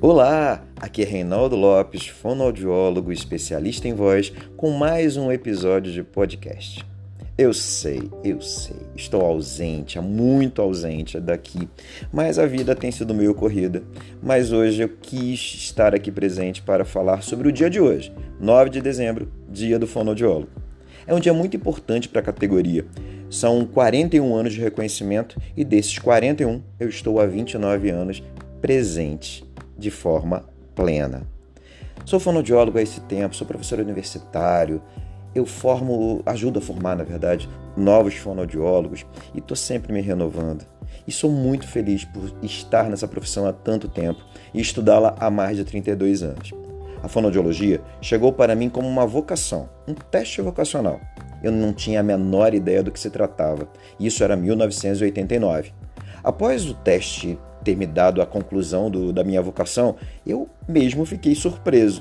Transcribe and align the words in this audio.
Olá, 0.00 0.64
aqui 0.76 1.02
é 1.02 1.04
Reinaldo 1.04 1.56
Lopes, 1.56 2.06
fonoaudiólogo 2.06 3.10
especialista 3.10 3.88
em 3.88 3.94
voz, 3.94 4.32
com 4.56 4.70
mais 4.70 5.16
um 5.16 5.32
episódio 5.32 5.92
de 5.92 6.04
podcast. 6.04 6.86
Eu 7.36 7.52
sei, 7.52 8.08
eu 8.22 8.40
sei, 8.40 8.76
estou 8.94 9.22
ausente, 9.22 9.98
muito 9.98 10.62
ausente 10.62 11.18
daqui, 11.18 11.68
mas 12.12 12.38
a 12.38 12.46
vida 12.46 12.76
tem 12.76 12.92
sido 12.92 13.12
meio 13.12 13.34
corrida. 13.34 13.82
Mas 14.22 14.52
hoje 14.52 14.82
eu 14.82 14.88
quis 14.88 15.40
estar 15.40 15.92
aqui 15.96 16.12
presente 16.12 16.62
para 16.62 16.84
falar 16.84 17.24
sobre 17.24 17.48
o 17.48 17.52
dia 17.52 17.68
de 17.68 17.80
hoje, 17.80 18.12
9 18.40 18.70
de 18.70 18.80
dezembro, 18.80 19.28
dia 19.50 19.80
do 19.80 19.86
fonoaudiólogo. 19.88 20.52
É 21.08 21.12
um 21.12 21.18
dia 21.18 21.34
muito 21.34 21.56
importante 21.56 22.08
para 22.08 22.20
a 22.20 22.24
categoria. 22.24 22.86
São 23.28 23.66
41 23.66 24.32
anos 24.32 24.52
de 24.52 24.60
reconhecimento 24.60 25.36
e 25.56 25.64
desses 25.64 25.98
41 25.98 26.62
eu 26.78 26.88
estou 26.88 27.20
há 27.20 27.26
29 27.26 27.90
anos 27.90 28.22
presente 28.60 29.47
de 29.78 29.90
forma 29.90 30.44
plena. 30.74 31.22
Sou 32.04 32.18
fonoaudiólogo 32.18 32.78
há 32.78 32.82
esse 32.82 33.00
tempo, 33.02 33.36
sou 33.36 33.46
professor 33.46 33.78
universitário, 33.78 34.82
eu 35.34 35.44
formo, 35.44 36.22
ajudo 36.26 36.58
a 36.58 36.62
formar, 36.62 36.96
na 36.96 37.04
verdade, 37.04 37.48
novos 37.76 38.14
fonoaudiólogos 38.14 39.06
e 39.34 39.38
estou 39.38 39.56
sempre 39.56 39.92
me 39.92 40.00
renovando. 40.00 40.66
E 41.06 41.12
sou 41.12 41.30
muito 41.30 41.66
feliz 41.66 42.04
por 42.04 42.32
estar 42.42 42.88
nessa 42.88 43.06
profissão 43.06 43.46
há 43.46 43.52
tanto 43.52 43.88
tempo 43.88 44.24
e 44.52 44.60
estudá-la 44.60 45.14
há 45.18 45.30
mais 45.30 45.56
de 45.56 45.64
32 45.64 46.22
anos. 46.22 46.52
A 47.02 47.08
fonoaudiologia 47.08 47.80
chegou 48.00 48.32
para 48.32 48.54
mim 48.54 48.68
como 48.68 48.88
uma 48.88 49.06
vocação, 49.06 49.68
um 49.86 49.94
teste 49.94 50.40
vocacional. 50.40 51.00
Eu 51.42 51.52
não 51.52 51.72
tinha 51.72 52.00
a 52.00 52.02
menor 52.02 52.52
ideia 52.52 52.82
do 52.82 52.90
que 52.90 52.98
se 52.98 53.10
tratava. 53.10 53.68
Isso 54.00 54.24
era 54.24 54.36
1989. 54.36 55.72
Após 56.24 56.66
o 56.66 56.74
teste 56.74 57.38
ter 57.68 57.76
me 57.76 57.86
dado 57.86 58.22
a 58.22 58.26
conclusão 58.26 58.90
do, 58.90 59.12
da 59.12 59.22
minha 59.22 59.42
vocação, 59.42 59.96
eu 60.26 60.48
mesmo 60.66 61.04
fiquei 61.04 61.34
surpreso. 61.34 62.00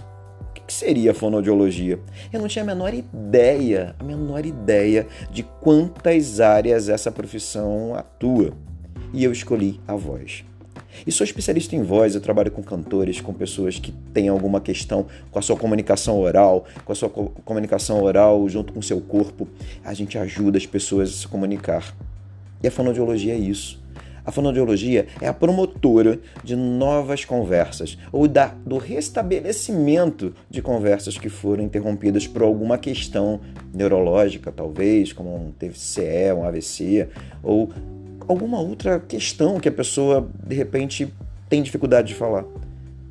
O 0.50 0.54
que, 0.54 0.74
seria 0.74 1.12
a 1.12 1.14
fonoaudiologia? 1.14 2.00
Eu 2.32 2.40
não 2.40 2.48
tinha 2.48 2.64
a 2.64 2.66
menor 2.66 2.94
ideia, 2.94 3.94
a 4.00 4.04
menor 4.04 4.46
ideia 4.46 5.06
de 5.30 5.44
quantas 5.44 6.40
áreas 6.40 6.88
essa 6.88 7.12
profissão 7.12 7.94
atua. 7.96 8.54
E 9.14 9.26
eu 9.26 9.32
escolhi 9.34 9.82
a 9.86 9.94
voz. 9.94 10.46
E 11.06 11.12
sou 11.12 11.26
especialista 11.26 11.76
em 11.76 11.84
voz, 11.84 12.16
eu 12.16 12.22
trabalho 12.22 12.50
com 12.50 12.64
cantores, 12.64 13.20
com 13.20 13.34
pessoas 13.34 13.78
que 13.78 13.92
têm 14.14 14.30
alguma 14.30 14.62
questão 14.62 15.06
com 15.30 15.38
a 15.38 15.42
sua 15.42 15.58
comunicação 15.58 16.18
oral, 16.18 16.66
com 16.86 16.94
a 16.94 16.96
sua 16.96 17.10
comunicação 17.10 18.02
oral 18.02 18.48
junto 18.48 18.72
com 18.72 18.80
o 18.80 18.84
seu 18.84 19.02
corpo. 19.02 19.50
A 19.84 19.94
gente 19.94 20.18
ajuda 20.18 20.58
as 20.58 20.66
pessoas 20.66 21.10
a 21.10 21.14
se 21.14 21.28
comunicar. 21.28 21.94
E 22.64 22.68
a 22.68 22.72
fonoaudiologia 22.72 23.34
é 23.34 23.38
isso. 23.38 23.86
A 24.28 24.32
fonoaudiologia 24.32 25.08
é 25.22 25.28
a 25.30 25.34
promotora 25.34 26.20
de 26.44 26.54
novas 26.54 27.24
conversas 27.24 27.98
ou 28.12 28.28
da, 28.28 28.48
do 28.66 28.78
restabelecimento 28.78 30.34
de 30.50 30.62
conversas 30.62 31.18
que 31.18 31.30
foram 31.30 31.64
interrompidas 31.64 32.28
por 32.28 32.42
alguma 32.42 32.78
questão 32.78 33.40
neurológica, 33.74 34.52
talvez, 34.52 35.14
como 35.14 35.34
um 35.34 35.52
TCE, 35.52 36.34
um 36.36 36.44
AVC, 36.44 37.08
ou 37.42 37.70
alguma 38.28 38.60
outra 38.60 39.00
questão 39.00 39.62
que 39.62 39.70
a 39.70 39.72
pessoa 39.72 40.28
de 40.46 40.56
repente 40.56 41.08
tem 41.48 41.64
dificuldade 41.64 42.10
de 42.10 42.16
falar. 42.16 42.44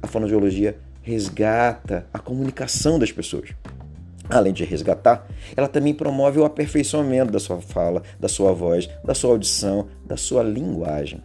A 0.03 0.06
fonoaudiologia 0.06 0.77
resgata 1.00 2.06
a 2.12 2.19
comunicação 2.19 2.98
das 2.98 3.11
pessoas. 3.11 3.55
Além 4.29 4.53
de 4.53 4.65
resgatar, 4.65 5.27
ela 5.57 5.69
também 5.69 5.95
promove 5.95 6.39
o 6.39 6.45
aperfeiçoamento 6.45 7.31
da 7.31 7.39
sua 7.39 7.61
fala, 7.61 8.03
da 8.19 8.29
sua 8.29 8.53
voz, 8.53 8.89
da 9.05 9.15
sua 9.15 9.31
audição, 9.31 9.87
da 10.05 10.17
sua 10.17 10.43
linguagem. 10.43 11.23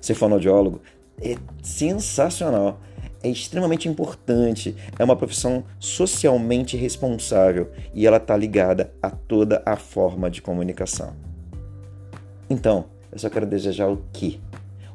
Ser 0.00 0.14
fonoaudiólogo 0.14 0.80
é 1.22 1.36
sensacional, 1.62 2.80
é 3.22 3.28
extremamente 3.28 3.88
importante, 3.88 4.76
é 4.98 5.04
uma 5.04 5.16
profissão 5.16 5.64
socialmente 5.78 6.76
responsável 6.76 7.70
e 7.94 8.06
ela 8.06 8.18
está 8.18 8.36
ligada 8.36 8.92
a 9.02 9.10
toda 9.10 9.62
a 9.64 9.76
forma 9.76 10.30
de 10.30 10.42
comunicação. 10.42 11.14
Então, 12.50 12.86
eu 13.10 13.18
só 13.18 13.30
quero 13.30 13.46
desejar 13.46 13.88
o 13.88 14.02
quê? 14.12 14.38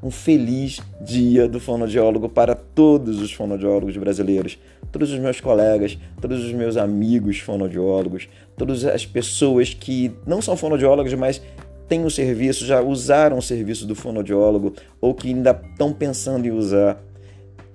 Um 0.02 0.10
feliz 0.10 0.80
dia 1.02 1.48
do 1.48 1.60
fonoaudiólogo 1.60 2.30
para 2.30 2.56
todos 2.56 3.22
os 3.22 3.34
fonoaudiólogos 3.34 3.98
brasileiros, 3.98 4.58
todos 4.92 5.12
os 5.12 5.20
meus 5.20 5.42
colegas, 5.42 5.98
todos 6.22 6.44
os 6.44 6.54
meus 6.54 6.78
amigos 6.78 7.40
fonoaudiólogos, 7.40 8.30
todas 8.58 8.86
as 8.86 9.06
pessoas 9.06 9.74
que 9.74 10.12
não 10.26 10.42
são 10.42 10.56
fonoaudiólogos, 10.56 11.14
mas 11.14 11.42
têm 11.88 12.06
o 12.06 12.10
serviço, 12.10 12.66
já 12.66 12.82
usaram 12.82 13.38
o 13.38 13.42
serviço 13.42 13.86
do 13.86 13.96
fonoaudiólogo 13.96 14.74
ou 15.02 15.14
que 15.14 15.28
ainda 15.28 15.60
estão 15.72 15.92
pensando 15.92 16.46
em 16.46 16.52
usar. 16.52 17.04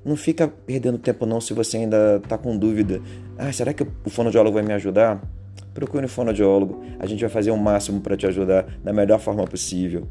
Não 0.05 0.17
fica 0.17 0.47
perdendo 0.47 0.99
tempo 0.99 1.27
não 1.27 1.41
se 1.41 1.53
você 1.53 1.79
ainda 1.79 2.21
está 2.23 2.39
com 2.39 2.57
dúvida. 2.57 3.01
Ah, 3.37 3.53
será 3.53 3.73
que 3.73 3.83
o 3.83 4.11
fonoaudiólogo 4.11 4.55
vai 4.55 4.63
me 4.63 4.73
ajudar? 4.75 5.21
Procure 5.73 6.05
um 6.05 6.09
fonoaudiólogo. 6.09 6.85
A 6.99 7.07
gente 7.07 7.21
vai 7.21 7.31
fazer 7.31 7.51
o 7.51 7.57
máximo 7.57 8.01
para 8.01 8.17
te 8.17 8.27
ajudar 8.27 8.67
da 8.83 8.93
melhor 8.93 9.19
forma 9.19 9.45
possível. 9.45 10.07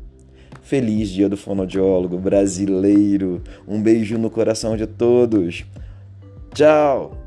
Feliz 0.63 1.09
Dia 1.09 1.29
do 1.29 1.38
Fonoaudiólogo 1.38 2.18
brasileiro. 2.18 3.41
Um 3.68 3.81
beijo 3.81 4.18
no 4.18 4.29
coração 4.29 4.75
de 4.75 4.88
todos. 4.88 5.66
Tchau! 6.53 7.22